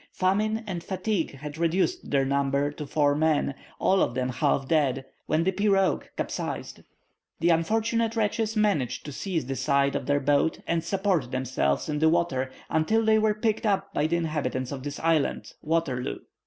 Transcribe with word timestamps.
Famine 0.13 0.63
and 0.65 0.83
fatigue 0.83 1.35
had 1.35 1.59
reduced 1.59 2.09
their 2.09 2.25
number 2.25 2.71
to 2.71 2.87
four 2.87 3.13
men, 3.13 3.53
all 3.77 4.01
of 4.01 4.15
them 4.15 4.29
half 4.29 4.67
dead, 4.67 5.05
when 5.27 5.43
the 5.43 5.51
pirogue 5.51 6.05
capsized. 6.17 6.79
The 7.39 7.51
unfortunate 7.51 8.15
wretches 8.15 8.55
managed 8.55 9.05
to 9.05 9.11
seize 9.11 9.45
the 9.45 9.55
side 9.55 9.95
of 9.95 10.07
their 10.07 10.19
boat 10.19 10.59
and 10.65 10.83
support 10.83 11.29
themselves 11.29 11.87
in 11.87 11.99
the 11.99 12.09
water 12.09 12.51
until 12.67 13.05
they 13.05 13.19
were 13.19 13.35
picked 13.35 13.67
up 13.67 13.93
by 13.93 14.07
the 14.07 14.17
inhabitants 14.17 14.71
of 14.71 14.81
this 14.81 14.99
island, 14.99 15.53
Wateroo. 15.61 16.21